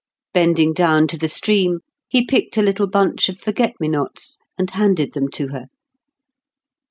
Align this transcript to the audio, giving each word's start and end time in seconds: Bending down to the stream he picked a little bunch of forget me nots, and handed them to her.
Bending 0.33 0.73
down 0.73 1.05
to 1.09 1.17
the 1.19 1.29
stream 1.29 1.81
he 2.07 2.25
picked 2.25 2.57
a 2.57 2.63
little 2.63 2.87
bunch 2.87 3.29
of 3.29 3.39
forget 3.39 3.75
me 3.79 3.87
nots, 3.87 4.39
and 4.57 4.67
handed 4.71 5.13
them 5.13 5.29
to 5.33 5.49
her. 5.49 5.67